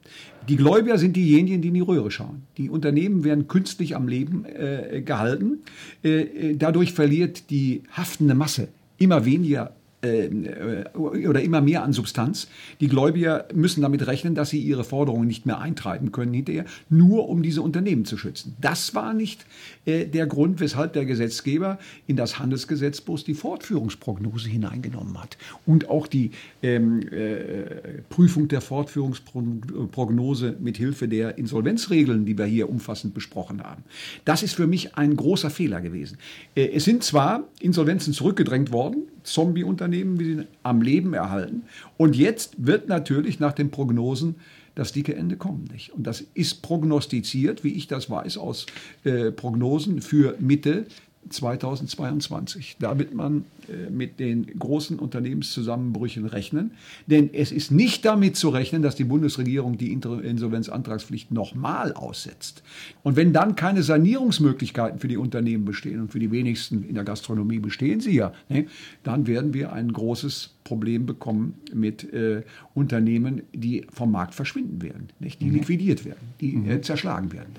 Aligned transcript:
Die 0.49 0.57
Gläubiger 0.57 0.97
sind 0.97 1.17
diejenigen, 1.17 1.61
die 1.61 1.69
in 1.69 1.75
die 1.75 1.81
Röhre 1.81 2.11
schauen. 2.11 2.43
Die 2.57 2.71
Unternehmen 2.71 3.25
werden 3.25 3.47
künstlich 3.47 3.95
am 3.95 4.09
Leben 4.09 4.45
äh, 4.47 5.03
gehalten. 5.05 5.59
Äh, 6.03 6.21
äh 6.21 6.57
dadurch 6.57 6.93
verliert 6.93 7.51
die 7.51 7.83
haftende 7.91 8.35
Masse 8.35 8.69
immer 8.99 9.25
weniger 9.25 9.73
oder 10.03 11.43
immer 11.43 11.61
mehr 11.61 11.83
an 11.83 11.93
Substanz. 11.93 12.49
Die 12.81 12.87
Gläubiger 12.87 13.47
müssen 13.53 13.83
damit 13.83 14.07
rechnen, 14.07 14.37
dass 14.37 14.51
sie 14.51 14.61
ihre 14.61 14.85
Forderungen 14.85 15.27
nicht 15.27 15.45
mehr 15.45 15.59
eintreiben 15.59 16.13
können 16.13 16.33
hinterher, 16.33 16.65
nur 16.89 17.29
um 17.29 17.43
diese 17.43 17.63
Unternehmen 17.63 18.05
zu 18.05 18.17
schützen. 18.17 18.55
Das 18.61 18.95
war 18.95 19.13
nicht 19.13 19.45
äh, 19.87 20.07
der 20.07 20.27
Grund, 20.27 20.61
weshalb 20.61 20.93
der 20.93 21.05
Gesetzgeber 21.05 21.79
in 22.07 22.17
das 22.17 22.39
Handelsgesetzbuch 22.39 23.21
die 23.23 23.35
Fortführungsprognose 23.35 24.49
hineingenommen 24.49 25.21
hat 25.21 25.37
und 25.67 25.89
auch 25.89 26.07
die 26.07 26.31
ähm, 26.63 27.01
äh, 27.11 28.03
Prüfung 28.09 28.47
der 28.49 28.61
Fortführungsprognose 28.61 30.57
mit 30.61 30.77
Hilfe 30.77 31.09
der 31.09 31.39
Insolvenzregeln, 31.39 32.25
die 32.25 32.39
wir 32.39 32.45
hier 32.45 32.69
umfassend 32.69 33.15
besprochen 33.15 33.63
haben. 33.63 33.83
Das 34.25 34.43
ist 34.43 34.55
für 34.55 34.67
mich 34.67 34.95
ein 34.97 35.17
großer 35.17 35.51
Fehler 35.51 35.81
gewesen. 35.81 36.19
Äh, 36.55 36.69
es 36.69 36.85
sind 36.85 37.03
zwar 37.03 37.49
Insolvenzen 37.61 38.13
zurückgedrängt 38.13 38.73
worden, 38.73 39.09
Zombie-Unternehmen, 39.33 40.19
wie 40.19 40.35
sie 40.35 40.47
am 40.63 40.83
Leben 40.83 41.15
erhalten. 41.15 41.63
Und 41.97 42.17
jetzt 42.17 42.55
wird 42.59 42.89
natürlich 42.89 43.41
nach 43.41 43.53
den 43.53 43.71
Prognosen 43.71 44.37
das 44.75 44.93
dicke 44.93 45.17
Ende 45.17 45.37
kommen 45.37 45.65
nicht. 45.73 45.93
Und 45.93 46.07
das 46.07 46.21
ist 46.35 46.63
prognostiziert, 46.63 47.65
wie 47.65 47.73
ich 47.73 47.89
das 47.89 48.11
weiß, 48.11 48.39
aus 48.39 48.67
äh, 49.03 49.33
Prognosen 49.33 50.01
für 50.01 50.37
Mitte 50.39 50.87
2022. 51.29 52.77
Da 52.79 52.99
wird 52.99 53.15
man 53.15 53.45
äh, 53.69 53.91
mit 53.91 54.19
den 54.19 54.47
großen 54.59 54.99
Unternehmenszusammenbrüchen 54.99 56.25
rechnen. 56.25 56.73
Denn 57.07 57.31
es 57.33 57.53
ist 57.53 57.71
nicht 57.71 58.05
damit 58.05 58.37
zu 58.37 58.49
rechnen, 58.49 58.83
dass 58.83 58.97
die 58.97 59.05
Bundesregierung 59.05 59.77
die 59.77 59.93
Insolvenzantragspflicht 59.93 61.31
nochmal 61.31 61.93
aussetzt. 61.93 62.63
Und 63.03 63.17
wenn 63.17 63.33
dann 63.33 63.57
keine 63.57 63.83
Sanierungsmöglichkeiten 63.83 64.99
für 64.99 65.09
die 65.09 65.17
Unternehmen 65.17 65.65
bestehen 65.65 66.01
und 66.01 66.13
für 66.13 66.19
die 66.19 66.31
wenigsten 66.31 66.83
in 66.83 66.95
der 66.95 67.05
Gastronomie 67.05 67.59
bestehen 67.59 68.01
sie 68.01 68.15
ja, 68.15 68.33
ne, 68.49 68.67
dann 69.03 69.27
werden 69.27 69.55
wir 69.55 69.73
ein 69.73 69.93
großes 69.93 70.55
Problem 70.65 71.07
bekommen 71.07 71.55
mit 71.73 72.13
äh, 72.13 72.43
Unternehmen, 72.75 73.43
die 73.53 73.87
vom 73.93 74.13
Markt 74.13 74.35
verschwinden 74.35 74.83
werden, 74.83 75.09
nicht? 75.19 75.41
die 75.41 75.47
mhm. 75.47 75.55
liquidiert 75.55 76.05
werden, 76.05 76.29
die 76.41 76.53
mhm. 76.53 76.71
äh, 76.71 76.81
zerschlagen 76.81 77.33
werden. 77.33 77.55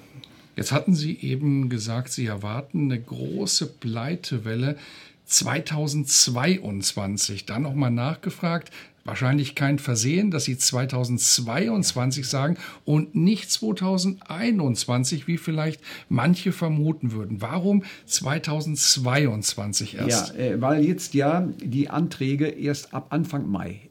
Jetzt 0.56 0.72
hatten 0.72 0.94
Sie 0.94 1.18
eben 1.20 1.70
gesagt, 1.70 2.12
Sie 2.12 2.26
erwarten 2.26 2.86
eine 2.86 3.00
große 3.00 3.68
Pleitewelle 3.68 4.78
2022. 5.26 7.46
Dann 7.46 7.62
nochmal 7.62 7.92
nachgefragt, 7.92 8.72
wahrscheinlich 9.06 9.56
kein 9.56 9.80
Versehen, 9.80 10.32
dass 10.32 10.44
Sie 10.46 10.58
2022 10.58 12.28
sagen 12.28 12.58
und 12.86 13.16
nicht 13.16 13.52
2021, 13.52 15.28
wie 15.28 15.38
vielleicht 15.38 15.82
manche 16.10 16.52
vermuten 16.52 17.12
würden. 17.12 17.42
Warum 17.42 17.84
2022 18.06 19.98
erst? 19.98 20.36
Ja, 20.36 20.42
äh, 20.42 20.62
weil 20.62 20.86
jetzt 20.86 21.14
ja 21.14 21.48
die 21.60 21.90
Anträge 21.90 22.48
erst 22.48 22.94
ab 22.94 23.08
Anfang 23.12 23.50
Mai 23.50 23.89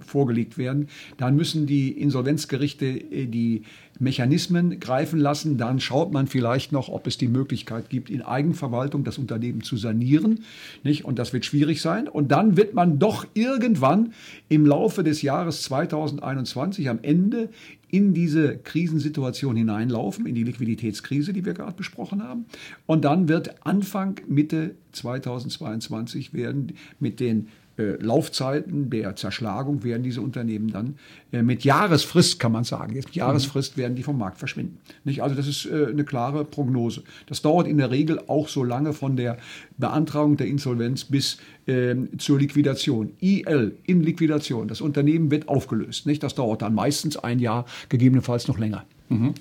vorgelegt 0.00 0.56
werden. 0.56 0.88
Dann 1.18 1.36
müssen 1.36 1.66
die 1.66 1.90
Insolvenzgerichte 1.90 2.86
äh, 2.86 3.26
die 3.26 3.62
Mechanismen 3.98 4.80
greifen 4.80 5.18
lassen. 5.18 5.58
Dann 5.58 5.80
schaut 5.80 6.12
man 6.12 6.26
vielleicht 6.26 6.72
noch, 6.72 6.88
ob 6.88 7.06
es 7.06 7.18
die 7.18 7.28
Möglichkeit 7.28 7.90
gibt, 7.90 8.10
in 8.10 8.22
Eigenverwaltung 8.22 9.04
das 9.04 9.18
Unternehmen 9.18 9.62
zu 9.62 9.76
sanieren. 9.76 10.44
Nicht? 10.84 11.04
Und 11.04 11.18
das 11.18 11.32
wird 11.32 11.44
schwierig 11.44 11.80
sein. 11.82 12.08
Und 12.08 12.32
dann 12.32 12.56
wird 12.56 12.74
man 12.74 12.98
doch 12.98 13.26
irgendwann 13.34 14.12
im 14.48 14.66
Laufe 14.66 15.02
des 15.02 15.22
Jahres 15.22 15.62
2021 15.62 16.88
am 16.88 16.98
Ende 17.02 17.50
in 17.88 18.14
diese 18.14 18.58
Krisensituation 18.58 19.56
hineinlaufen, 19.56 20.26
in 20.26 20.34
die 20.34 20.42
Liquiditätskrise, 20.42 21.32
die 21.32 21.44
wir 21.44 21.54
gerade 21.54 21.76
besprochen 21.76 22.22
haben. 22.22 22.46
Und 22.84 23.04
dann 23.04 23.28
wird 23.28 23.66
Anfang, 23.66 24.20
Mitte 24.28 24.74
2022 24.92 26.34
werden 26.34 26.72
mit 26.98 27.20
den 27.20 27.40
äh, 27.40 27.65
Laufzeiten 27.82 28.90
der 28.90 29.16
Zerschlagung 29.16 29.84
werden 29.84 30.02
diese 30.02 30.20
Unternehmen 30.20 30.70
dann 30.70 30.96
äh, 31.32 31.42
mit 31.42 31.64
Jahresfrist, 31.64 32.40
kann 32.40 32.52
man 32.52 32.64
sagen, 32.64 32.94
jetzt 32.94 33.06
mit 33.06 33.16
Jahresfrist 33.16 33.76
werden 33.76 33.96
die 33.96 34.02
vom 34.02 34.18
Markt 34.18 34.38
verschwinden. 34.38 34.78
Nicht? 35.04 35.22
Also 35.22 35.34
das 35.34 35.46
ist 35.46 35.66
äh, 35.66 35.86
eine 35.86 36.04
klare 36.04 36.44
Prognose. 36.44 37.02
Das 37.26 37.42
dauert 37.42 37.66
in 37.66 37.78
der 37.78 37.90
Regel 37.90 38.20
auch 38.28 38.48
so 38.48 38.64
lange 38.64 38.92
von 38.92 39.16
der 39.16 39.38
Beantragung 39.76 40.36
der 40.36 40.46
Insolvenz 40.46 41.04
bis 41.04 41.38
ähm, 41.66 42.18
zur 42.18 42.38
Liquidation. 42.38 43.12
IL, 43.20 43.76
in 43.84 44.02
Liquidation. 44.02 44.68
Das 44.68 44.80
Unternehmen 44.80 45.30
wird 45.30 45.48
aufgelöst. 45.48 46.06
Nicht? 46.06 46.22
Das 46.22 46.34
dauert 46.34 46.62
dann 46.62 46.74
meistens 46.74 47.16
ein 47.16 47.38
Jahr, 47.38 47.66
gegebenenfalls 47.88 48.48
noch 48.48 48.58
länger. 48.58 48.84
Mhm. 49.08 49.34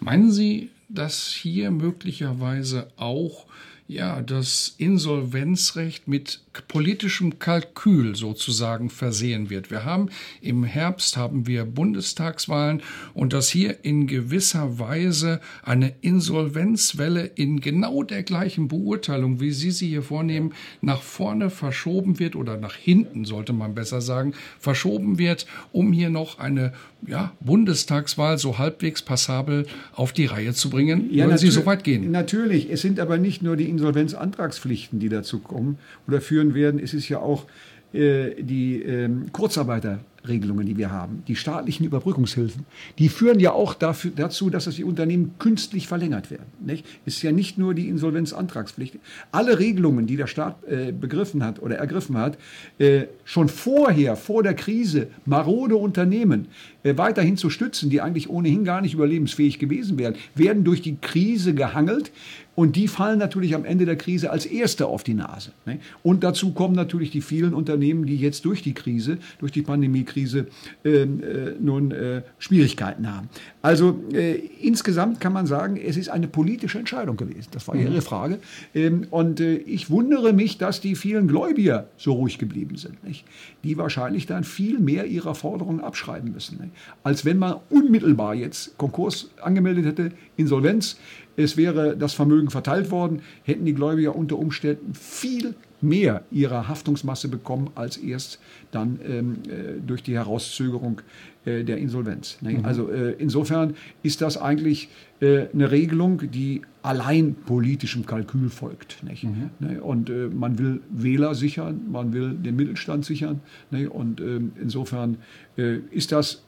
Meinen 0.00 0.30
Sie, 0.30 0.70
dass 0.88 1.28
hier 1.28 1.70
möglicherweise 1.70 2.88
auch 2.96 3.46
ja, 3.90 4.22
das 4.22 4.76
Insolvenzrecht 4.78 6.06
mit 6.06 6.40
politischem 6.68 7.40
Kalkül 7.40 8.14
sozusagen 8.14 8.88
versehen 8.88 9.50
wird. 9.50 9.70
Wir 9.70 9.84
haben 9.84 10.10
im 10.40 10.62
Herbst 10.62 11.16
haben 11.16 11.48
wir 11.48 11.64
Bundestagswahlen 11.64 12.82
und 13.14 13.32
dass 13.32 13.48
hier 13.48 13.84
in 13.84 14.06
gewisser 14.06 14.78
Weise 14.78 15.40
eine 15.64 15.92
Insolvenzwelle 16.02 17.30
in 17.34 17.60
genau 17.60 18.04
der 18.04 18.22
gleichen 18.22 18.68
Beurteilung, 18.68 19.40
wie 19.40 19.50
Sie 19.50 19.72
sie 19.72 19.88
hier 19.88 20.02
vornehmen, 20.02 20.52
nach 20.80 21.02
vorne 21.02 21.50
verschoben 21.50 22.20
wird 22.20 22.36
oder 22.36 22.56
nach 22.56 22.74
hinten 22.74 23.24
sollte 23.24 23.52
man 23.52 23.74
besser 23.74 24.00
sagen, 24.00 24.34
verschoben 24.60 25.18
wird, 25.18 25.46
um 25.72 25.92
hier 25.92 26.10
noch 26.10 26.38
eine 26.38 26.72
ja, 27.06 27.32
Bundestagswahl 27.40 28.38
so 28.38 28.58
halbwegs 28.58 29.02
passabel 29.02 29.66
auf 29.94 30.12
die 30.12 30.26
Reihe 30.26 30.52
zu 30.52 30.70
bringen, 30.70 31.08
ja, 31.12 31.26
wollen 31.26 31.38
Sie 31.38 31.50
so 31.50 31.64
weit 31.66 31.84
gehen? 31.84 32.10
Natürlich, 32.10 32.70
es 32.70 32.82
sind 32.82 33.00
aber 33.00 33.18
nicht 33.18 33.42
nur 33.42 33.56
die 33.56 33.68
Insolvenzantragspflichten, 33.80 35.00
die 35.00 35.08
dazu 35.08 35.40
kommen 35.40 35.78
oder 36.06 36.20
führen 36.20 36.54
werden, 36.54 36.80
es 36.80 36.94
ist 36.94 37.08
ja 37.08 37.18
auch 37.18 37.46
äh, 37.92 38.42
die 38.42 38.82
äh, 38.82 39.08
Kurzarbeiter 39.32 40.00
Regelungen, 40.28 40.66
die 40.66 40.76
wir 40.76 40.90
haben, 40.90 41.22
die 41.28 41.36
staatlichen 41.36 41.86
Überbrückungshilfen, 41.86 42.66
die 42.98 43.08
führen 43.08 43.40
ja 43.40 43.52
auch 43.52 43.74
dafür, 43.74 44.12
dazu, 44.14 44.50
dass 44.50 44.68
die 44.70 44.84
Unternehmen 44.84 45.34
künstlich 45.38 45.88
verlängert 45.88 46.30
werden. 46.30 46.46
Nicht? 46.60 46.84
Ist 47.06 47.22
ja 47.22 47.32
nicht 47.32 47.58
nur 47.58 47.74
die 47.74 47.88
Insolvenzantragspflicht. 47.88 48.96
Alle 49.32 49.58
Regelungen, 49.58 50.06
die 50.06 50.16
der 50.16 50.26
Staat 50.26 50.62
äh, 50.64 50.92
begriffen 50.92 51.42
hat 51.42 51.60
oder 51.62 51.76
ergriffen 51.76 52.18
hat, 52.18 52.38
äh, 52.78 53.04
schon 53.24 53.48
vorher, 53.48 54.16
vor 54.16 54.42
der 54.42 54.54
Krise, 54.54 55.08
marode 55.24 55.76
Unternehmen 55.76 56.48
äh, 56.82 56.96
weiterhin 56.96 57.36
zu 57.36 57.50
stützen, 57.50 57.90
die 57.90 58.00
eigentlich 58.00 58.28
ohnehin 58.28 58.64
gar 58.64 58.82
nicht 58.82 58.94
überlebensfähig 58.94 59.58
gewesen 59.58 59.98
wären, 59.98 60.16
werden 60.34 60.64
durch 60.64 60.82
die 60.82 60.96
Krise 60.96 61.54
gehangelt. 61.54 62.12
Und 62.60 62.76
die 62.76 62.88
fallen 62.88 63.18
natürlich 63.18 63.54
am 63.54 63.64
Ende 63.64 63.86
der 63.86 63.96
Krise 63.96 64.30
als 64.30 64.44
Erste 64.44 64.86
auf 64.86 65.02
die 65.02 65.14
Nase. 65.14 65.52
Ne? 65.64 65.78
Und 66.02 66.22
dazu 66.22 66.52
kommen 66.52 66.74
natürlich 66.74 67.10
die 67.10 67.22
vielen 67.22 67.54
Unternehmen, 67.54 68.04
die 68.04 68.18
jetzt 68.18 68.44
durch 68.44 68.60
die 68.60 68.74
Krise, 68.74 69.16
durch 69.38 69.50
die 69.50 69.62
Pandemie 69.62 70.04
Krise 70.04 70.46
ähm, 70.84 71.22
äh, 71.22 71.52
nun 71.58 71.90
äh, 71.90 72.20
Schwierigkeiten 72.38 73.10
haben. 73.10 73.30
Also 73.62 73.98
äh, 74.12 74.34
insgesamt 74.60 75.20
kann 75.20 75.32
man 75.32 75.46
sagen, 75.46 75.78
es 75.78 75.96
ist 75.96 76.10
eine 76.10 76.28
politische 76.28 76.78
Entscheidung 76.78 77.16
gewesen. 77.16 77.48
Das 77.52 77.66
war 77.66 77.74
mhm. 77.74 77.80
Ihre 77.80 78.02
Frage. 78.02 78.40
Ähm, 78.74 79.06
und 79.08 79.40
äh, 79.40 79.54
ich 79.54 79.88
wundere 79.88 80.34
mich, 80.34 80.58
dass 80.58 80.82
die 80.82 80.96
vielen 80.96 81.28
Gläubiger 81.28 81.88
so 81.96 82.12
ruhig 82.12 82.36
geblieben 82.36 82.76
sind. 82.76 83.02
Nicht? 83.04 83.24
Die 83.64 83.78
wahrscheinlich 83.78 84.26
dann 84.26 84.44
viel 84.44 84.78
mehr 84.78 85.06
ihrer 85.06 85.34
Forderungen 85.34 85.80
abschreiben 85.80 86.32
müssen. 86.32 86.58
Nicht? 86.60 86.72
Als 87.04 87.24
wenn 87.24 87.38
man 87.38 87.56
unmittelbar 87.70 88.34
jetzt 88.34 88.76
Konkurs 88.76 89.30
angemeldet 89.40 89.86
hätte, 89.86 90.12
Insolvenz, 90.36 90.98
es 91.40 91.56
wäre 91.56 91.96
das 91.96 92.14
Vermögen 92.14 92.50
verteilt 92.50 92.90
worden, 92.90 93.22
hätten 93.44 93.64
die 93.64 93.74
Gläubiger 93.74 94.14
unter 94.14 94.38
Umständen 94.38 94.94
viel 94.94 95.54
mehr 95.80 96.22
ihrer 96.30 96.68
Haftungsmasse 96.68 97.28
bekommen 97.28 97.70
als 97.74 97.96
erst 97.96 98.38
dann 98.70 99.00
ähm, 99.06 99.38
äh, 99.48 99.80
durch 99.84 100.02
die 100.02 100.14
Herauszögerung 100.14 101.00
äh, 101.44 101.64
der 101.64 101.78
Insolvenz. 101.78 102.38
Ne? 102.42 102.58
Mhm. 102.58 102.64
Also 102.64 102.90
äh, 102.90 103.12
insofern 103.12 103.74
ist 104.02 104.20
das 104.20 104.36
eigentlich 104.36 104.88
eine 105.20 105.70
Regelung, 105.70 106.30
die 106.30 106.62
allein 106.82 107.34
politischem 107.34 108.06
Kalkül 108.06 108.48
folgt. 108.48 109.02
Nicht? 109.02 109.24
Mhm. 109.24 109.50
Ne? 109.58 109.82
Und 109.82 110.08
äh, 110.08 110.28
man 110.28 110.58
will 110.58 110.80
Wähler 110.90 111.34
sichern, 111.34 111.82
man 111.90 112.14
will 112.14 112.34
den 112.34 112.54
Mittelstand 112.56 113.04
sichern. 113.04 113.40
Ne? 113.70 113.90
Und 113.90 114.20
ähm, 114.20 114.52
insofern 114.60 115.18
äh, 115.56 115.78
ist 115.90 116.12
das 116.12 116.42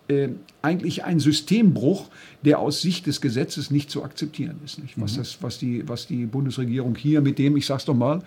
eigentlich 0.61 1.05
ein 1.05 1.21
Systembruch, 1.21 2.11
der 2.45 2.59
aus 2.59 2.83
Sicht 2.83 3.07
des 3.07 3.23
Gesetzes 3.23 3.71
nicht 3.71 3.91
zu 3.91 4.05
akzeptieren 4.05 4.57
ist. 4.63 4.79
Nicht? 4.79 5.01
Was, 5.01 5.15
mhm. 5.15 5.21
das, 5.21 5.43
was, 5.43 5.59
die, 5.59 5.89
was 5.89 6.07
die 6.07 6.27
Bundesregierung 6.27 6.97
hier 6.97 7.23
mit 7.23 7.39
dem, 7.39 7.57
ich 7.57 7.65
sage 7.65 7.79
es 7.79 7.87
doch 7.87 7.95
mal, 7.95 8.23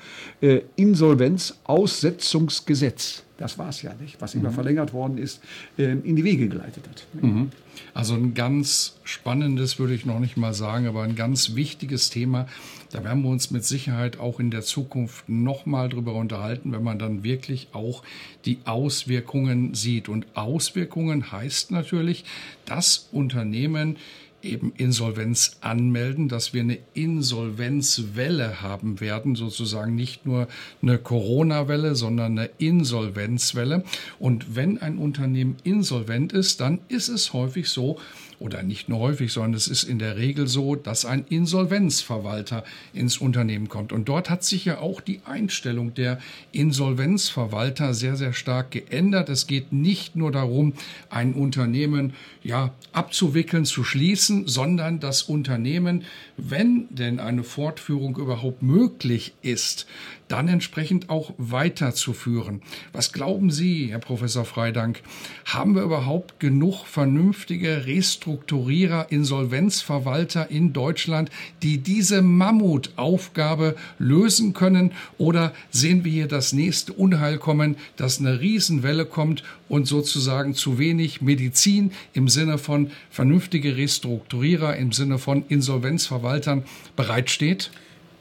Insolvenzaussetzungsgesetz 0.76 3.22
das 3.38 3.58
war 3.58 3.70
es 3.70 3.82
ja 3.82 3.94
nicht, 3.96 4.22
was 4.22 4.34
immer 4.34 4.50
mhm. 4.50 4.54
verlängert 4.54 4.94
worden 4.94 5.18
ist, 5.18 5.42
in 5.76 6.16
die 6.16 6.24
Wege 6.24 6.48
geleitet 6.48 6.88
hat. 6.88 7.06
Mhm. 7.22 7.50
Also 7.94 8.14
ein 8.14 8.34
ganz 8.34 8.96
spannendes, 9.06 9.80
würde 9.80 9.94
ich 9.94 10.06
noch 10.06 10.20
nicht 10.20 10.36
mal 10.36 10.54
sagen, 10.54 10.88
aber 10.88 11.04
ein 11.04 11.16
ganz 11.16 11.56
wichtiges 11.56 12.10
Thema. 12.10 12.48
Da 12.92 13.04
werden 13.04 13.24
wir 13.24 13.30
uns 13.30 13.52
mit 13.52 13.64
Sicherheit 13.64 14.20
auch 14.20 14.40
in 14.40 14.52
der 14.52 14.62
Zukunft 14.62 15.30
nochmal 15.30 15.90
drüber 15.90 16.14
unterhalten, 16.14 16.72
wenn 16.72 16.84
man 16.84 17.00
dann 17.00 17.24
wirklich 17.24 17.70
auch 17.72 18.04
die 18.46 18.60
Auswirkungen 18.66 19.74
sieht. 19.74 20.10
Und 20.10 20.26
Auswirkungen 20.36 21.32
heißt 21.32 21.72
natürlich, 21.72 22.26
dass 22.66 23.08
Unternehmen 23.12 23.98
eben 24.46 24.74
Insolvenz 24.78 25.58
anmelden, 25.62 26.30
dass 26.30 26.54
wir 26.54 26.62
eine 26.62 26.78
Insolvenzwelle 26.94 28.62
haben 28.62 29.02
werden, 29.02 29.36
sozusagen 29.36 29.96
nicht 29.96 30.26
nur 30.26 30.48
eine 30.82 30.98
Corona-Welle, 30.98 31.96
sondern 31.96 32.38
eine 32.38 32.50
Insolvenzwelle. 32.60 33.84
Und 34.20 34.56
wenn 34.56 34.78
ein 34.78 34.98
Unternehmen 34.98 35.58
insolvent 35.64 36.32
ist, 36.32 36.62
dann 36.62 36.80
ist 36.88 37.10
es 37.10 37.34
häufig 37.34 37.70
so, 37.70 38.00
oder 38.40 38.64
nicht 38.64 38.90
nur 38.90 39.00
häufig, 39.00 39.32
sondern 39.32 39.54
es 39.54 39.68
ist 39.68 39.84
in 39.84 40.00
der 40.00 40.18
Regel 40.18 40.48
so, 40.48 40.76
dass 40.76 41.06
ein 41.06 41.26
Insolvenzverwalter 41.30 42.64
ins 42.94 43.18
Unternehmen 43.18 43.70
kommt. 43.70 43.92
Und 43.92 44.10
dort 44.10 44.30
hat 44.30 44.44
sich 44.44 44.66
ja 44.66 44.80
auch 44.80 45.02
die 45.02 45.22
Einstellung 45.26 45.94
der 45.94 46.20
Insolvenzverwalter 46.52 47.94
sehr, 47.94 48.16
sehr 48.16 48.34
stark 48.34 48.72
geändert. 48.72 49.30
Es 49.30 49.48
geht 49.48 49.72
nicht 49.74 50.16
nur 50.16 50.32
darum, 50.32 50.74
ein 51.10 51.34
Unternehmen 51.34 52.14
ja 52.44 52.74
abzuwickeln, 52.92 53.66
zu 53.66 53.84
schließen, 53.84 54.48
sondern 54.48 55.00
das 55.00 55.24
Unternehmen, 55.24 56.04
wenn 56.38 56.88
denn 56.90 57.20
eine 57.20 57.44
Fortführung 57.44 58.18
überhaupt 58.18 58.62
möglich 58.62 59.34
ist, 59.42 59.88
dann 60.28 60.48
entsprechend 60.48 61.10
auch 61.10 61.34
weiterzuführen. 61.38 62.62
Was 62.94 63.14
glauben 63.14 63.52
Sie, 63.52 63.88
Herr 63.92 64.00
Professor 64.00 64.46
Freidank, 64.46 65.02
haben 65.46 65.76
wir 65.76 65.84
überhaupt 65.84 66.40
genug 66.40 66.86
vernünftige 66.86 67.86
Restrukturierer, 68.26 69.12
Insolvenzverwalter 69.12 70.50
in 70.50 70.74
Deutschland, 70.74 71.30
die 71.62 71.78
diese 71.78 72.24
Mammutaufgabe 72.24 73.76
lösen 74.00 74.54
können? 74.54 74.94
Oder 75.20 75.54
sehen 75.70 76.04
wir 76.04 76.12
hier 76.12 76.28
das 76.28 76.52
nächste 76.52 76.94
Unheil 76.94 77.38
kommen, 77.38 77.76
dass 77.98 78.20
eine 78.20 78.42
Riesenwelle 78.42 79.06
kommt 79.06 79.44
und 79.70 79.86
sozusagen 79.86 80.56
zu 80.56 80.80
wenig 80.80 81.22
Medizin 81.22 81.92
im 82.14 82.28
Sinne 82.28 82.58
von 82.58 82.90
vernünftige 83.12 83.78
Restrukturierer, 83.78 84.76
im 84.76 84.92
Sinne 84.92 85.20
von 85.20 85.44
Insolvenzverwaltern 85.48 86.64
bereitsteht? 86.96 87.70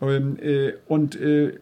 Ähm, 0.00 0.36
äh, 0.40 0.74
und 0.86 1.18
äh, 1.18 1.54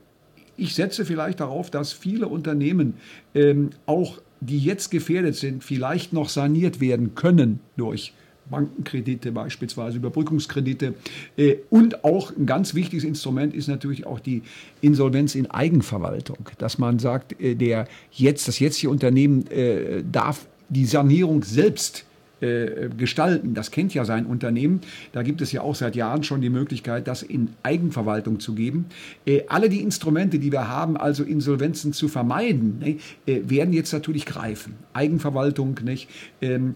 ich 0.57 0.75
setze 0.75 1.05
vielleicht 1.05 1.41
darauf, 1.41 1.71
dass 1.71 1.93
viele 1.93 2.29
Unternehmen 2.29 2.95
ähm, 3.35 3.71
auch 3.87 4.21
die 4.41 4.59
jetzt 4.59 4.91
gefährdet 4.91 5.37
sind, 5.37 5.65
vielleicht 5.65 6.13
noch 6.13 6.29
saniert 6.29 6.79
werden 6.79 7.15
können 7.15 7.61
durch 7.79 8.13
Bankenkredite 8.51 9.33
beispielsweise, 9.33 9.97
Überbrückungskredite. 9.97 10.93
Und 11.71 12.05
auch 12.05 12.31
ein 12.37 12.45
ganz 12.45 12.75
wichtiges 12.75 13.05
Instrument 13.05 13.55
ist 13.55 13.69
natürlich 13.69 14.05
auch 14.05 14.21
die 14.21 14.43
Insolvenz 14.83 15.35
in 15.35 15.51
Eigenverwaltung, 15.51 16.51
dass 16.59 16.77
man 16.77 16.99
sagt, 16.99 17.35
der 17.41 17.89
jetzt, 18.11 18.47
das 18.47 18.59
jetzige 18.59 18.91
Unternehmen 18.91 19.47
darf 20.13 20.47
die 20.69 20.85
Sanierung 20.85 21.43
selbst 21.43 22.05
äh, 22.41 22.89
gestalten. 22.97 23.55
Das 23.55 23.71
kennt 23.71 23.95
ja 23.95 24.05
sein 24.05 24.27
Unternehmen. 24.27 24.81
Da 25.13 25.23
gibt 25.23 25.41
es 25.41 25.53
ja 25.53 25.63
auch 25.63 25.75
seit 25.75 25.97
Jahren 25.97 26.23
schon 26.25 26.41
die 26.41 26.51
Möglichkeit, 26.51 27.07
das 27.07 27.23
in 27.23 27.51
Eigenverwaltung 27.63 28.41
zu 28.41 28.55
geben. 28.55 28.87
Äh, 29.25 29.43
alle 29.49 29.69
die 29.69 29.81
Instrumente, 29.81 30.39
die 30.39 30.53
wir 30.53 30.69
haben, 30.69 30.97
also 30.97 31.25
Insolvenzen 31.25 31.93
zu 31.93 32.09
vermeiden, 32.09 32.79
ne, 32.81 32.99
äh, 33.27 33.43
werden 33.49 33.73
jetzt 33.73 33.93
natürlich 33.93 34.27
greifen. 34.27 34.75
Eigenverwaltung, 34.93 35.79
nicht? 35.85 36.09
Ähm, 36.41 36.75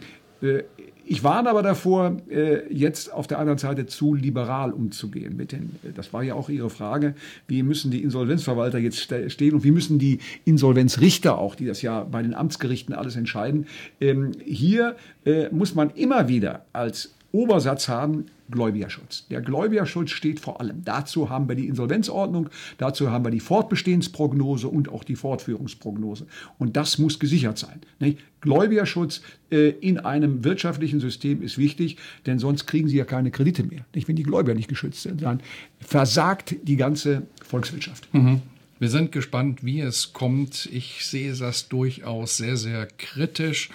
ich 1.10 1.24
warne 1.24 1.48
aber 1.48 1.62
davor, 1.62 2.18
äh, 2.28 2.72
jetzt 2.72 3.12
auf 3.12 3.26
der 3.26 3.38
anderen 3.38 3.58
Seite 3.58 3.86
zu 3.86 4.14
liberal 4.14 4.72
umzugehen. 4.72 5.36
Mit 5.36 5.52
den, 5.52 5.70
das 5.94 6.12
war 6.12 6.22
ja 6.22 6.34
auch 6.34 6.50
Ihre 6.50 6.68
Frage, 6.68 7.14
wie 7.46 7.62
müssen 7.62 7.90
die 7.90 8.02
Insolvenzverwalter 8.02 8.78
jetzt 8.78 9.00
stehen 9.00 9.54
und 9.54 9.64
wie 9.64 9.70
müssen 9.70 9.98
die 9.98 10.18
Insolvenzrichter 10.44 11.38
auch, 11.38 11.54
die 11.54 11.66
das 11.66 11.80
ja 11.82 12.04
bei 12.04 12.22
den 12.22 12.34
Amtsgerichten 12.34 12.94
alles 12.94 13.16
entscheiden. 13.16 13.66
Ähm, 14.00 14.32
hier 14.44 14.96
äh, 15.24 15.48
muss 15.50 15.74
man 15.74 15.90
immer 15.90 16.28
wieder 16.28 16.66
als 16.72 17.14
Obersatz 17.32 17.88
haben, 17.88 18.26
Gläubigerschutz. 18.50 19.26
Der 19.28 19.42
Gläubigerschutz 19.42 20.10
steht 20.10 20.40
vor 20.40 20.60
allem. 20.60 20.82
Dazu 20.84 21.28
haben 21.28 21.48
wir 21.48 21.54
die 21.54 21.66
Insolvenzordnung, 21.66 22.48
dazu 22.78 23.10
haben 23.10 23.24
wir 23.24 23.30
die 23.30 23.40
Fortbestehensprognose 23.40 24.68
und 24.68 24.88
auch 24.88 25.04
die 25.04 25.16
Fortführungsprognose. 25.16 26.26
Und 26.58 26.76
das 26.76 26.98
muss 26.98 27.18
gesichert 27.18 27.58
sein. 27.58 27.80
Nicht? 27.98 28.18
Gläubigerschutz 28.40 29.20
äh, 29.50 29.70
in 29.80 29.98
einem 29.98 30.44
wirtschaftlichen 30.44 31.00
System 31.00 31.42
ist 31.42 31.58
wichtig, 31.58 31.98
denn 32.24 32.38
sonst 32.38 32.66
kriegen 32.66 32.88
Sie 32.88 32.96
ja 32.96 33.04
keine 33.04 33.30
Kredite 33.30 33.64
mehr. 33.64 33.84
Nicht? 33.94 34.08
Wenn 34.08 34.16
die 34.16 34.22
Gläubiger 34.22 34.54
nicht 34.54 34.68
geschützt 34.68 35.02
sind, 35.02 35.22
dann 35.22 35.40
versagt 35.80 36.56
die 36.62 36.76
ganze 36.76 37.26
Volkswirtschaft. 37.44 38.08
Mhm. 38.14 38.40
Wir 38.80 38.90
sind 38.90 39.10
gespannt, 39.10 39.64
wie 39.64 39.80
es 39.80 40.12
kommt. 40.12 40.68
Ich 40.72 41.04
sehe 41.04 41.34
das 41.34 41.68
durchaus 41.68 42.36
sehr, 42.36 42.56
sehr 42.56 42.86
kritisch. 42.86 43.70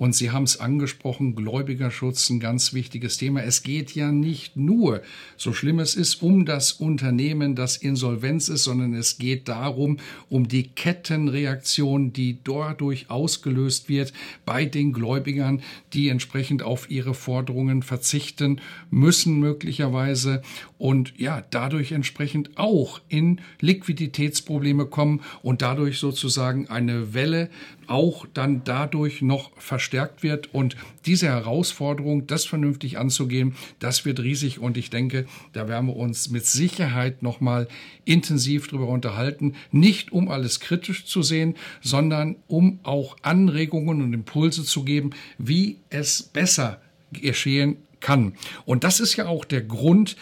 Und 0.00 0.14
Sie 0.14 0.30
haben 0.30 0.44
es 0.44 0.58
angesprochen, 0.58 1.34
Gläubigerschutz, 1.34 2.30
ein 2.30 2.40
ganz 2.40 2.72
wichtiges 2.72 3.18
Thema. 3.18 3.42
Es 3.42 3.62
geht 3.62 3.94
ja 3.94 4.10
nicht 4.10 4.56
nur, 4.56 5.02
so 5.36 5.52
schlimm 5.52 5.78
es 5.78 5.94
ist, 5.94 6.22
um 6.22 6.46
das 6.46 6.72
Unternehmen, 6.72 7.54
das 7.54 7.76
Insolvenz 7.76 8.48
ist, 8.48 8.64
sondern 8.64 8.94
es 8.94 9.18
geht 9.18 9.46
darum, 9.46 9.98
um 10.30 10.48
die 10.48 10.68
Kettenreaktion, 10.68 12.14
die 12.14 12.38
dadurch 12.42 13.10
ausgelöst 13.10 13.90
wird 13.90 14.14
bei 14.46 14.64
den 14.64 14.94
Gläubigern, 14.94 15.62
die 15.92 16.08
entsprechend 16.08 16.62
auf 16.62 16.90
ihre 16.90 17.12
Forderungen 17.12 17.82
verzichten 17.82 18.62
müssen 18.88 19.38
möglicherweise 19.38 20.40
und 20.78 21.12
ja, 21.18 21.44
dadurch 21.50 21.92
entsprechend 21.92 22.56
auch 22.56 23.02
in 23.10 23.42
Liquiditätsprobleme 23.60 24.86
kommen 24.86 25.20
und 25.42 25.60
dadurch 25.60 25.98
sozusagen 25.98 26.70
eine 26.70 27.12
Welle 27.12 27.50
auch 27.90 28.26
dann 28.32 28.62
dadurch 28.64 29.20
noch 29.20 29.50
verstärkt 29.56 30.22
wird. 30.22 30.54
Und 30.54 30.76
diese 31.06 31.26
Herausforderung, 31.26 32.26
das 32.26 32.44
vernünftig 32.44 32.98
anzugehen, 32.98 33.56
das 33.80 34.04
wird 34.04 34.20
riesig. 34.20 34.60
Und 34.60 34.76
ich 34.76 34.90
denke, 34.90 35.26
da 35.52 35.68
werden 35.68 35.88
wir 35.88 35.96
uns 35.96 36.30
mit 36.30 36.46
Sicherheit 36.46 37.22
nochmal 37.22 37.66
intensiv 38.04 38.68
drüber 38.68 38.86
unterhalten. 38.86 39.54
Nicht 39.72 40.12
um 40.12 40.28
alles 40.28 40.60
kritisch 40.60 41.04
zu 41.04 41.22
sehen, 41.22 41.56
sondern 41.82 42.36
um 42.46 42.78
auch 42.84 43.16
Anregungen 43.22 44.02
und 44.02 44.12
Impulse 44.12 44.64
zu 44.64 44.84
geben, 44.84 45.10
wie 45.38 45.78
es 45.90 46.22
besser 46.22 46.80
geschehen 47.12 47.76
kann. 47.98 48.34
Und 48.64 48.84
das 48.84 49.00
ist 49.00 49.16
ja 49.16 49.26
auch 49.26 49.44
der 49.44 49.62
Grund, 49.62 50.16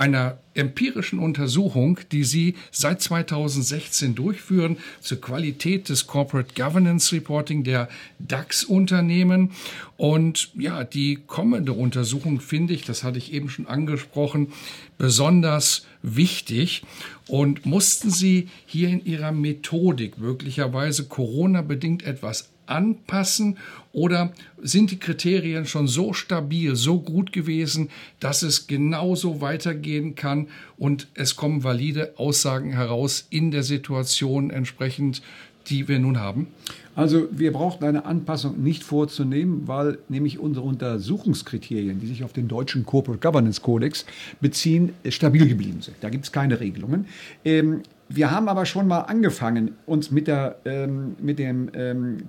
einer 0.00 0.38
empirischen 0.54 1.18
Untersuchung, 1.18 2.00
die 2.10 2.24
Sie 2.24 2.54
seit 2.70 3.02
2016 3.02 4.14
durchführen 4.14 4.78
zur 5.00 5.20
Qualität 5.20 5.90
des 5.90 6.06
Corporate 6.06 6.54
Governance 6.54 7.14
Reporting 7.14 7.64
der 7.64 7.88
DAX-Unternehmen. 8.18 9.50
Und 9.98 10.52
ja, 10.56 10.84
die 10.84 11.18
kommende 11.26 11.74
Untersuchung 11.74 12.40
finde 12.40 12.72
ich, 12.72 12.84
das 12.84 13.04
hatte 13.04 13.18
ich 13.18 13.34
eben 13.34 13.50
schon 13.50 13.66
angesprochen, 13.66 14.52
besonders 14.96 15.84
wichtig. 16.02 16.82
Und 17.28 17.66
mussten 17.66 18.10
Sie 18.10 18.48
hier 18.64 18.88
in 18.88 19.04
Ihrer 19.04 19.32
Methodik 19.32 20.16
möglicherweise 20.18 21.08
Corona-bedingt 21.08 22.04
etwas 22.04 22.49
anpassen 22.70 23.58
oder 23.92 24.32
sind 24.62 24.90
die 24.90 24.98
Kriterien 24.98 25.66
schon 25.66 25.88
so 25.88 26.12
stabil, 26.12 26.76
so 26.76 27.00
gut 27.00 27.32
gewesen, 27.32 27.90
dass 28.20 28.42
es 28.42 28.66
genauso 28.66 29.40
weitergehen 29.40 30.14
kann 30.14 30.48
und 30.78 31.08
es 31.14 31.36
kommen 31.36 31.64
valide 31.64 32.14
Aussagen 32.16 32.72
heraus 32.72 33.26
in 33.30 33.50
der 33.50 33.62
Situation 33.62 34.50
entsprechend, 34.50 35.22
die 35.66 35.88
wir 35.88 35.98
nun 35.98 36.18
haben? 36.18 36.48
Also 36.96 37.28
wir 37.30 37.52
brauchten 37.52 37.84
eine 37.84 38.04
Anpassung 38.04 38.62
nicht 38.62 38.82
vorzunehmen, 38.82 39.62
weil 39.66 39.98
nämlich 40.08 40.38
unsere 40.38 40.66
Untersuchungskriterien, 40.66 42.00
die 42.00 42.06
sich 42.06 42.24
auf 42.24 42.32
den 42.32 42.48
deutschen 42.48 42.84
Corporate 42.84 43.20
Governance 43.20 43.60
Codex 43.60 44.04
beziehen, 44.40 44.92
stabil 45.08 45.46
geblieben 45.48 45.80
sind. 45.82 45.96
Da 46.00 46.10
gibt 46.10 46.24
es 46.24 46.32
keine 46.32 46.60
Regelungen. 46.60 47.06
Ähm, 47.44 47.82
wir 48.08 48.32
haben 48.32 48.48
aber 48.48 48.66
schon 48.66 48.88
mal 48.88 49.02
angefangen, 49.02 49.76
uns 49.86 50.10
mit, 50.10 50.26
der, 50.26 50.56
ähm, 50.64 51.14
mit 51.20 51.38
dem 51.38 51.70
ähm, 51.74 52.24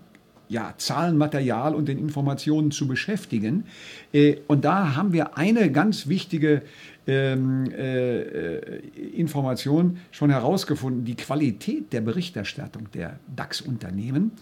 ja, 0.52 0.74
Zahlenmaterial 0.78 1.74
und 1.74 1.88
den 1.88 1.98
Informationen 1.98 2.72
zu 2.72 2.88
beschäftigen. 2.88 3.64
Äh, 4.12 4.36
und 4.48 4.66
da 4.66 4.96
haben 4.96 5.14
wir 5.14 5.38
eine 5.38 5.72
ganz 5.72 6.08
wichtige 6.08 6.62
ähm, 7.08 7.72
äh, 7.72 8.58
Information 9.16 9.98
schon 10.12 10.30
herausgefunden. 10.30 11.06
Die 11.06 11.16
Qualität 11.16 11.94
der 11.94 12.02
Berichterstattung 12.02 12.92
der 12.94 13.18
DAX-Unternehmen 13.34 14.34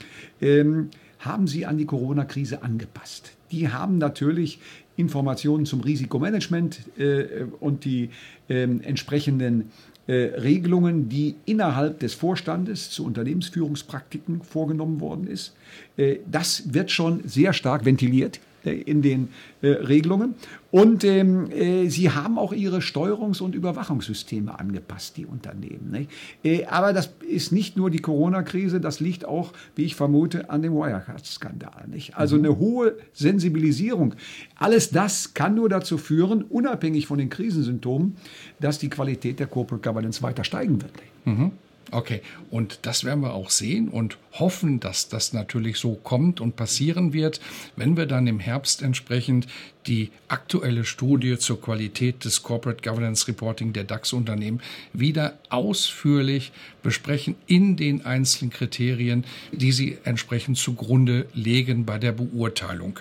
ähm, 0.41 0.89
haben 1.19 1.47
sie 1.47 1.67
an 1.67 1.77
die 1.77 1.85
Corona-Krise 1.85 2.63
angepasst. 2.63 3.33
Die 3.51 3.69
haben 3.69 3.99
natürlich 3.99 4.59
Informationen 4.95 5.65
zum 5.65 5.81
Risikomanagement 5.81 6.79
äh, 6.97 7.43
und 7.59 7.85
die 7.85 8.09
äh, 8.49 8.63
entsprechenden 8.63 9.71
Regelungen, 10.13 11.09
die 11.09 11.35
innerhalb 11.45 11.99
des 11.99 12.13
Vorstandes 12.13 12.89
zu 12.89 13.05
Unternehmensführungspraktiken 13.05 14.41
vorgenommen 14.41 14.99
worden 14.99 15.27
ist. 15.27 15.55
Äh, 15.97 16.17
das 16.29 16.73
wird 16.73 16.91
schon 16.91 17.21
sehr 17.27 17.53
stark 17.53 17.85
ventiliert 17.85 18.37
äh, 18.37 18.48
in 18.63 19.01
den 19.01 19.29
äh, 19.61 19.69
Regelungen. 19.69 20.35
Und 20.71 21.03
ähm, 21.03 21.49
äh, 21.51 21.87
sie 21.89 22.11
haben 22.11 22.37
auch 22.37 22.53
ihre 22.53 22.79
Steuerungs- 22.79 23.41
und 23.41 23.55
Überwachungssysteme 23.55 24.59
angepasst, 24.59 25.17
die 25.17 25.25
Unternehmen. 25.25 26.07
Äh, 26.43 26.65
aber 26.65 26.93
das 26.93 27.13
ist 27.27 27.51
nicht 27.51 27.77
nur 27.77 27.89
die 27.89 27.99
Corona-Krise, 27.99 28.79
das 28.79 28.99
liegt 28.99 29.25
auch, 29.25 29.53
wie 29.75 29.85
ich 29.85 29.95
vermute, 29.95 30.49
an 30.49 30.61
dem 30.61 30.73
Wirecard-Skandal. 30.73 31.87
Also 32.13 32.37
mhm. 32.37 32.45
eine 32.45 32.57
hohe 32.57 32.97
Sensibilisierung. 33.13 34.15
Alles 34.55 34.89
das 34.91 35.33
kann 35.33 35.55
nur 35.55 35.69
dazu 35.69 35.97
führen, 35.97 36.43
unabhängig 36.43 37.07
von 37.07 37.17
den 37.17 37.29
Krisensymptomen, 37.29 38.15
dass 38.59 38.79
die 38.79 38.89
Qualität 38.89 39.39
der 39.39 39.47
Corporate 39.47 39.87
Governance 39.87 40.21
weiter 40.21 40.43
steigen 40.43 40.81
wird. 40.81 40.91
Mhm. 41.25 41.51
Okay, 41.91 42.21
und 42.51 42.79
das 42.83 43.03
werden 43.03 43.21
wir 43.21 43.33
auch 43.33 43.49
sehen 43.49 43.89
und 43.89 44.17
hoffen, 44.33 44.79
dass 44.79 45.09
das 45.09 45.33
natürlich 45.33 45.77
so 45.77 45.95
kommt 45.95 46.39
und 46.39 46.55
passieren 46.55 47.13
wird, 47.13 47.39
wenn 47.75 47.97
wir 47.97 48.05
dann 48.05 48.27
im 48.27 48.39
Herbst 48.39 48.81
entsprechend 48.81 49.47
die 49.87 50.11
aktuelle 50.27 50.85
Studie 50.85 51.39
zur 51.39 51.59
Qualität 51.59 52.25
des 52.25 52.43
Corporate 52.43 52.87
Governance 52.87 53.27
Reporting 53.27 53.73
der 53.73 53.85
DAX-Unternehmen 53.85 54.61
wieder 54.93 55.39
ausführlich 55.49 56.51
besprechen 56.83 57.35
in 57.47 57.75
den 57.75 58.05
einzelnen 58.05 58.51
Kriterien, 58.51 59.25
die 59.51 59.71
sie 59.71 59.97
entsprechend 60.03 60.57
zugrunde 60.57 61.25
legen 61.33 61.85
bei 61.85 61.97
der 61.97 62.11
Beurteilung. 62.11 62.99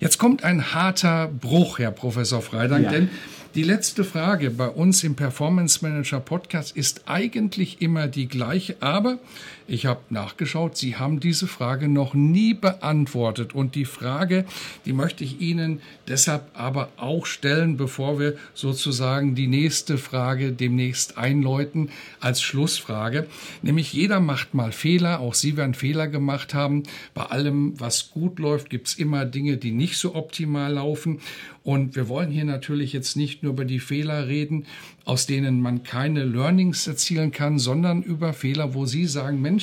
Jetzt 0.00 0.18
kommt 0.18 0.44
ein 0.44 0.74
harter 0.74 1.28
Bruch, 1.28 1.78
Herr 1.78 1.90
Professor 1.90 2.42
Freidank, 2.42 2.84
ja. 2.84 2.90
denn 2.90 3.08
die 3.54 3.62
letzte 3.62 4.02
Frage 4.02 4.50
bei 4.50 4.68
uns 4.68 5.04
im 5.04 5.14
Performance 5.14 5.78
Manager 5.82 6.18
Podcast 6.18 6.76
ist 6.76 7.02
eigentlich 7.06 7.80
immer 7.80 8.08
die 8.08 8.26
gleiche, 8.26 8.76
aber 8.80 9.18
ich 9.66 9.86
habe 9.86 10.00
nachgeschaut, 10.10 10.76
Sie 10.76 10.96
haben 10.96 11.20
diese 11.20 11.46
Frage 11.46 11.88
noch 11.88 12.12
nie 12.12 12.52
beantwortet. 12.52 13.54
Und 13.54 13.74
die 13.74 13.86
Frage, 13.86 14.44
die 14.84 14.92
möchte 14.92 15.24
ich 15.24 15.40
Ihnen 15.40 15.80
deshalb 16.06 16.50
aber 16.54 16.90
auch 16.96 17.24
stellen, 17.24 17.76
bevor 17.76 18.18
wir 18.18 18.36
sozusagen 18.52 19.34
die 19.34 19.46
nächste 19.46 19.96
Frage 19.96 20.52
demnächst 20.52 21.16
einläuten 21.16 21.90
als 22.20 22.42
Schlussfrage. 22.42 23.26
Nämlich 23.62 23.92
jeder 23.92 24.20
macht 24.20 24.52
mal 24.52 24.72
Fehler, 24.72 25.20
auch 25.20 25.34
Sie 25.34 25.56
werden 25.56 25.74
Fehler 25.74 26.08
gemacht 26.08 26.52
haben. 26.52 26.82
Bei 27.14 27.24
allem, 27.24 27.78
was 27.80 28.10
gut 28.10 28.38
läuft, 28.38 28.68
gibt 28.68 28.88
es 28.88 28.94
immer 28.96 29.24
Dinge, 29.24 29.56
die 29.56 29.72
nicht 29.72 29.96
so 29.96 30.14
optimal 30.14 30.74
laufen. 30.74 31.20
Und 31.62 31.96
wir 31.96 32.08
wollen 32.08 32.30
hier 32.30 32.44
natürlich 32.44 32.92
jetzt 32.92 33.16
nicht 33.16 33.42
nur 33.42 33.54
über 33.54 33.64
die 33.64 33.80
Fehler 33.80 34.28
reden, 34.28 34.66
aus 35.06 35.26
denen 35.26 35.62
man 35.62 35.82
keine 35.82 36.24
Learnings 36.24 36.86
erzielen 36.86 37.32
kann, 37.32 37.58
sondern 37.58 38.02
über 38.02 38.34
Fehler, 38.34 38.74
wo 38.74 38.84
Sie 38.84 39.06
sagen, 39.06 39.40
Mensch, 39.40 39.53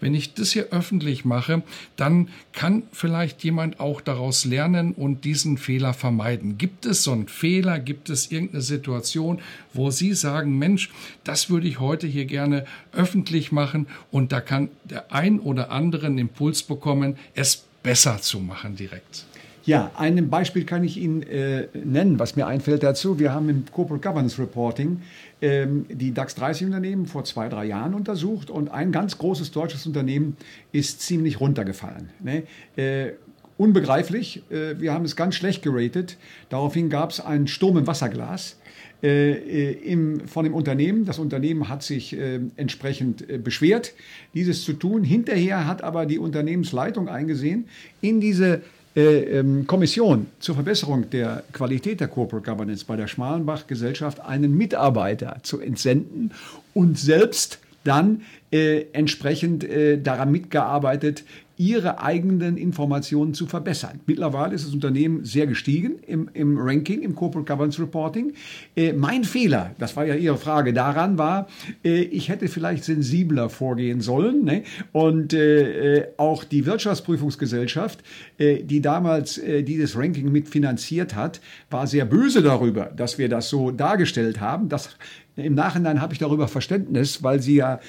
wenn 0.00 0.14
ich 0.14 0.34
das 0.34 0.52
hier 0.52 0.68
öffentlich 0.70 1.24
mache, 1.24 1.62
dann 1.96 2.28
kann 2.52 2.82
vielleicht 2.92 3.42
jemand 3.44 3.80
auch 3.80 4.00
daraus 4.00 4.44
lernen 4.44 4.92
und 4.92 5.24
diesen 5.24 5.58
Fehler 5.58 5.94
vermeiden. 5.94 6.58
Gibt 6.58 6.86
es 6.86 7.04
so 7.04 7.12
einen 7.12 7.28
Fehler? 7.28 7.78
Gibt 7.78 8.10
es 8.10 8.30
irgendeine 8.30 8.62
Situation, 8.62 9.40
wo 9.72 9.90
Sie 9.90 10.14
sagen, 10.14 10.58
Mensch, 10.58 10.90
das 11.24 11.50
würde 11.50 11.68
ich 11.68 11.80
heute 11.80 12.06
hier 12.06 12.24
gerne 12.24 12.64
öffentlich 12.92 13.52
machen 13.52 13.86
und 14.10 14.32
da 14.32 14.40
kann 14.40 14.68
der 14.84 15.12
ein 15.12 15.40
oder 15.40 15.70
andere 15.70 16.06
einen 16.06 16.18
Impuls 16.18 16.62
bekommen, 16.62 17.16
es 17.34 17.64
besser 17.82 18.20
zu 18.20 18.40
machen 18.40 18.76
direkt? 18.76 19.24
Ja, 19.68 19.90
ein 19.98 20.30
Beispiel 20.30 20.64
kann 20.64 20.82
ich 20.82 20.96
Ihnen 20.96 21.22
äh, 21.24 21.68
nennen, 21.74 22.18
was 22.18 22.36
mir 22.36 22.46
einfällt 22.46 22.82
dazu. 22.82 23.18
Wir 23.18 23.34
haben 23.34 23.50
im 23.50 23.64
Corporate 23.70 24.08
Governance 24.08 24.40
Reporting 24.40 25.02
die 25.40 26.12
DAX 26.12 26.34
30 26.34 26.66
Unternehmen 26.66 27.06
vor 27.06 27.24
zwei, 27.24 27.48
drei 27.48 27.66
Jahren 27.66 27.94
untersucht 27.94 28.50
und 28.50 28.70
ein 28.70 28.90
ganz 28.90 29.18
großes 29.18 29.52
deutsches 29.52 29.86
Unternehmen 29.86 30.36
ist 30.72 31.00
ziemlich 31.00 31.40
runtergefallen. 31.40 32.10
Ne? 32.20 32.42
Äh, 32.76 33.12
unbegreiflich, 33.56 34.42
äh, 34.50 34.80
wir 34.80 34.92
haben 34.92 35.04
es 35.04 35.14
ganz 35.14 35.36
schlecht 35.36 35.62
geratet. 35.62 36.16
Daraufhin 36.48 36.90
gab 36.90 37.10
es 37.10 37.20
einen 37.20 37.46
Sturm 37.46 37.76
im 37.78 37.86
Wasserglas. 37.86 38.56
Äh, 39.00 39.96
von 40.26 40.42
dem 40.42 40.54
Unternehmen. 40.54 41.04
Das 41.04 41.20
Unternehmen 41.20 41.68
hat 41.68 41.84
sich 41.84 42.16
entsprechend 42.56 43.44
beschwert, 43.44 43.94
dieses 44.34 44.64
zu 44.64 44.72
tun. 44.72 45.04
Hinterher 45.04 45.68
hat 45.68 45.84
aber 45.84 46.04
die 46.04 46.18
Unternehmensleitung 46.18 47.08
eingesehen, 47.08 47.68
in 48.00 48.20
diese 48.20 48.54
ähm, 48.54 48.62
Kommission 48.94 50.26
zur 50.40 50.54
Verbesserung 50.56 51.08
der 51.10 51.44
Qualität 51.52 52.00
der 52.00 52.08
Corporate 52.08 52.50
Governance 52.50 52.84
bei 52.84 52.96
der 52.96 53.06
Schmalenbach-Gesellschaft 53.06 54.20
einen 54.20 54.56
Mitarbeiter 54.56 55.36
zu 55.42 55.60
entsenden 55.60 56.32
und 56.74 56.98
selbst 56.98 57.60
dann 57.84 58.22
äh, 58.50 58.86
entsprechend 58.92 59.64
äh, 59.64 60.00
daran 60.00 60.32
mitgearbeitet, 60.32 61.24
ihre 61.58 62.00
eigenen 62.00 62.56
Informationen 62.56 63.34
zu 63.34 63.46
verbessern. 63.46 64.00
Mittlerweile 64.06 64.54
ist 64.54 64.64
das 64.64 64.72
Unternehmen 64.72 65.24
sehr 65.24 65.46
gestiegen 65.46 65.98
im, 66.06 66.30
im 66.32 66.56
Ranking, 66.56 67.02
im 67.02 67.16
Corporate 67.16 67.50
Governance 67.50 67.82
Reporting. 67.82 68.32
Äh, 68.76 68.92
mein 68.92 69.24
Fehler, 69.24 69.74
das 69.78 69.96
war 69.96 70.06
ja 70.06 70.14
Ihre 70.14 70.36
Frage, 70.36 70.72
daran 70.72 71.18
war, 71.18 71.48
äh, 71.84 72.02
ich 72.02 72.28
hätte 72.28 72.46
vielleicht 72.46 72.84
sensibler 72.84 73.50
vorgehen 73.50 74.00
sollen. 74.00 74.44
Ne? 74.44 74.62
Und 74.92 75.34
äh, 75.34 75.96
äh 75.96 76.08
auch 76.16 76.44
die 76.44 76.64
Wirtschaftsprüfungsgesellschaft, 76.64 78.04
äh, 78.38 78.62
die 78.62 78.80
damals 78.80 79.40
dieses 79.62 79.96
Ranking 79.96 80.30
mitfinanziert 80.30 81.14
hat, 81.14 81.40
war 81.70 81.86
sehr 81.86 82.04
böse 82.04 82.42
darüber, 82.42 82.86
dass 82.86 83.18
wir 83.18 83.28
das 83.28 83.48
so 83.48 83.70
dargestellt 83.70 84.40
haben. 84.40 84.68
Das 84.68 84.96
im 85.36 85.54
Nachhinein 85.54 86.00
habe 86.00 86.12
ich 86.12 86.18
darüber 86.18 86.48
Verständnis, 86.48 87.22
weil 87.22 87.40
sie 87.40 87.56
ja 87.56 87.80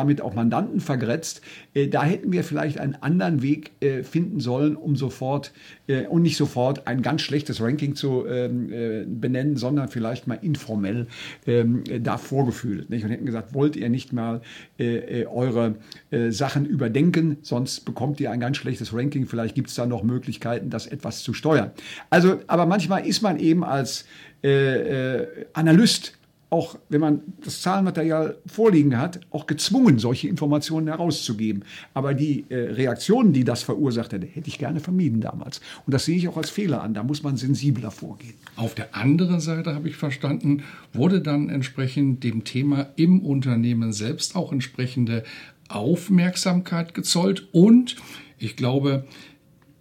damit 0.00 0.22
auch 0.22 0.34
Mandanten 0.34 0.80
vergrätzt. 0.80 1.42
Äh, 1.74 1.88
da 1.88 2.02
hätten 2.02 2.32
wir 2.32 2.42
vielleicht 2.42 2.78
einen 2.78 2.94
anderen 2.94 3.42
Weg 3.42 3.72
äh, 3.80 4.02
finden 4.02 4.40
sollen, 4.40 4.76
um 4.76 4.96
sofort 4.96 5.52
äh, 5.86 6.06
und 6.06 6.22
nicht 6.22 6.36
sofort 6.36 6.86
ein 6.86 7.02
ganz 7.02 7.20
schlechtes 7.20 7.60
Ranking 7.60 7.94
zu 7.94 8.26
ähm, 8.26 8.72
äh, 8.72 9.04
benennen, 9.04 9.56
sondern 9.56 9.88
vielleicht 9.88 10.26
mal 10.26 10.38
informell 10.40 11.06
ähm, 11.46 11.84
da 12.00 12.16
vorgefühlt. 12.16 12.88
Nicht? 12.88 13.04
Und 13.04 13.10
hätten 13.10 13.26
gesagt, 13.26 13.54
wollt 13.54 13.76
ihr 13.76 13.88
nicht 13.88 14.12
mal 14.12 14.40
eure 14.78 15.74
Sachen 16.30 16.64
überdenken, 16.64 17.36
sonst 17.42 17.84
bekommt 17.84 18.20
ihr 18.20 18.30
ein 18.30 18.40
ganz 18.40 18.56
schlechtes 18.56 18.94
Ranking. 18.94 19.26
Vielleicht 19.26 19.54
gibt 19.54 19.68
es 19.68 19.74
da 19.74 19.86
noch 19.86 20.02
Möglichkeiten, 20.02 20.70
das 20.70 20.86
etwas 20.86 21.22
zu 21.22 21.34
steuern. 21.34 21.70
Also, 22.08 22.38
aber 22.46 22.66
manchmal 22.66 23.06
ist 23.06 23.20
man 23.22 23.38
eben 23.38 23.62
als 23.64 24.06
Analyst 25.52 26.19
auch 26.50 26.76
wenn 26.88 27.00
man 27.00 27.22
das 27.44 27.62
Zahlenmaterial 27.62 28.36
vorliegen 28.46 28.98
hat, 28.98 29.20
auch 29.30 29.46
gezwungen, 29.46 29.98
solche 29.98 30.28
Informationen 30.28 30.88
herauszugeben. 30.88 31.64
Aber 31.94 32.12
die 32.12 32.44
äh, 32.48 32.56
Reaktionen, 32.72 33.32
die 33.32 33.44
das 33.44 33.62
verursacht 33.62 34.12
hätte, 34.12 34.26
hätte 34.26 34.48
ich 34.48 34.58
gerne 34.58 34.80
vermieden 34.80 35.20
damals. 35.20 35.60
Und 35.86 35.94
das 35.94 36.04
sehe 36.04 36.16
ich 36.16 36.28
auch 36.28 36.36
als 36.36 36.50
Fehler 36.50 36.82
an. 36.82 36.92
Da 36.92 37.04
muss 37.04 37.22
man 37.22 37.36
sensibler 37.36 37.92
vorgehen. 37.92 38.34
Auf 38.56 38.74
der 38.74 38.96
anderen 38.96 39.40
Seite 39.40 39.74
habe 39.74 39.88
ich 39.88 39.96
verstanden, 39.96 40.64
wurde 40.92 41.20
dann 41.20 41.48
entsprechend 41.48 42.24
dem 42.24 42.42
Thema 42.42 42.88
im 42.96 43.20
Unternehmen 43.20 43.92
selbst 43.92 44.34
auch 44.34 44.52
entsprechende 44.52 45.22
Aufmerksamkeit 45.68 46.94
gezollt 46.94 47.48
und 47.52 47.94
ich 48.42 48.56
glaube, 48.56 49.04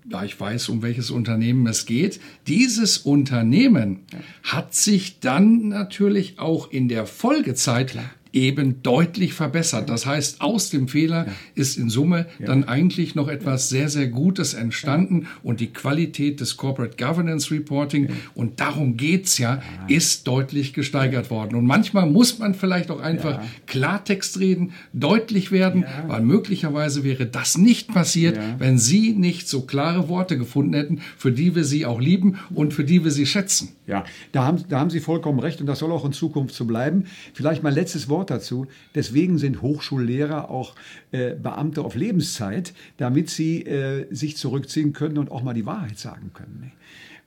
da 0.10 0.24
ich 0.24 0.40
weiß, 0.40 0.70
um 0.70 0.82
welches 0.82 1.12
Unternehmen 1.12 1.66
es 1.68 1.86
geht, 1.86 2.20
dieses 2.48 2.98
Unternehmen 2.98 4.00
hat 4.44 4.74
sich 4.74 5.20
dann 5.20 5.70
natürlich 5.70 6.40
auch 6.40 6.72
in 6.72 6.88
der 6.88 7.06
Folgezeit 7.06 7.96
eben 8.32 8.84
deutlich 8.84 9.34
verbessert. 9.34 9.90
Das 9.90 10.06
heißt, 10.06 10.42
aus 10.42 10.70
dem 10.70 10.88
Fehler 10.88 11.26
ja. 11.28 11.34
ist 11.56 11.78
in 11.78 11.90
Summe 11.90 12.28
ja. 12.38 12.48
dann 12.48 12.64
eigentlich 12.66 13.16
noch 13.16 13.28
etwas 13.28 13.70
sehr, 13.70 13.90
sehr 13.90 14.08
Gutes 14.08 14.54
entstanden 14.54 15.22
ja. 15.22 15.28
und 15.44 15.60
die 15.60 15.68
Qualität 15.74 16.40
des 16.40 16.58
Corporate 16.58 16.96
Governance 17.04 17.52
Reporting, 17.52 18.10
und 18.36 18.60
darum 18.60 18.98
geht's 18.98 19.38
ja, 19.38 19.62
ist 19.88 20.28
deutlich 20.28 20.74
gesteigert 20.74 21.30
worden. 21.30 21.56
Und 21.56 21.66
manchmal 21.66 22.06
muss 22.06 22.40
man 22.40 22.54
vielleicht 22.54 22.92
auch 22.92 23.00
einfach 23.00 23.42
Klartext 23.66 24.40
reden, 24.40 24.74
deutlich 24.94 25.52
werden, 25.52 25.86
weil 26.08 26.22
möglicherweise 26.22 27.04
wäre 27.04 27.26
das 27.26 27.58
nicht 27.58 27.88
passiert, 27.90 28.40
wenn 28.60 28.78
Sie 28.78 29.14
nicht 29.14 29.48
so 29.48 29.62
klare 29.62 30.10
Worte 30.10 30.38
gefunden 30.38 30.74
hätten, 30.74 31.02
für 31.18 31.32
die 31.32 31.56
wir 31.56 31.64
Sie 31.64 31.86
auch 31.86 32.00
lieben 32.00 32.38
und 32.54 32.74
für 32.74 32.84
die 32.84 33.04
wir 33.04 33.12
Sie 33.12 33.26
schätzen. 33.26 33.76
Ja, 33.88 34.06
da 34.32 34.46
haben, 34.46 34.64
da 34.70 34.80
haben 34.80 34.92
Sie 34.92 35.00
vollkommen 35.00 35.40
recht 35.40 35.62
und 35.62 35.68
das 35.68 35.80
soll 35.80 35.92
auch 35.92 36.06
in 36.06 36.14
Zukunft 36.14 36.54
so 36.54 36.66
bleiben. 36.66 37.06
Vielleicht 37.34 37.64
mal 37.64 37.74
letztes 37.74 38.08
Wort 38.08 38.19
Wort 38.20 38.30
dazu. 38.30 38.68
Deswegen 38.96 39.38
sind 39.38 39.62
Hochschullehrer 39.62 40.50
auch 40.50 40.76
äh, 41.12 41.36
Beamte 41.36 41.82
auf 41.82 41.96
Lebenszeit, 41.96 42.74
damit 42.98 43.30
sie 43.30 43.64
äh, 43.64 44.08
sich 44.12 44.36
zurückziehen 44.36 44.92
können 44.92 45.18
und 45.18 45.32
auch 45.32 45.42
mal 45.42 45.54
die 45.54 45.66
Wahrheit 45.66 45.98
sagen 45.98 46.32
können. 46.34 46.60
Ne? 46.62 46.72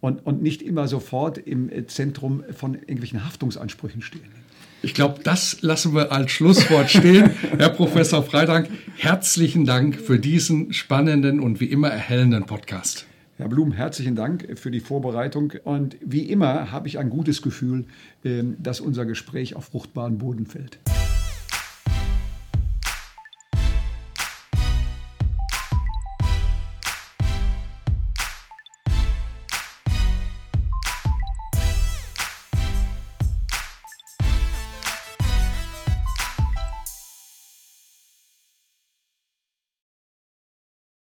Und, 0.02 0.26
und 0.26 0.42
nicht 0.42 0.60
immer 0.60 0.86
sofort 0.86 1.38
im 1.38 1.70
äh, 1.70 1.86
Zentrum 1.86 2.44
von 2.54 2.74
irgendwelchen 2.74 3.24
Haftungsansprüchen 3.24 4.02
stehen. 4.02 4.42
Ich 4.82 4.94
glaube, 4.94 5.20
das 5.22 5.62
lassen 5.62 5.94
wir 5.94 6.12
als 6.12 6.30
Schlusswort 6.32 6.90
stehen. 6.90 7.30
Herr 7.58 7.70
Professor 7.70 8.22
Freidank, 8.22 8.68
herzlichen 8.96 9.64
Dank 9.64 9.96
für 9.96 10.18
diesen 10.18 10.72
spannenden 10.72 11.40
und 11.40 11.60
wie 11.60 11.66
immer 11.66 11.88
erhellenden 11.88 12.44
Podcast. 12.44 13.06
Herr 13.42 13.48
Blum, 13.48 13.72
herzlichen 13.72 14.14
Dank 14.14 14.56
für 14.56 14.70
die 14.70 14.78
Vorbereitung. 14.78 15.54
Und 15.64 15.96
wie 16.00 16.30
immer 16.30 16.70
habe 16.70 16.86
ich 16.86 17.00
ein 17.00 17.10
gutes 17.10 17.42
Gefühl, 17.42 17.86
ähm, 18.24 18.54
dass 18.60 18.80
unser 18.80 19.04
Gespräch 19.04 19.56
auf 19.56 19.64
fruchtbaren 19.64 20.18
Boden 20.18 20.46
fällt. 20.46 20.78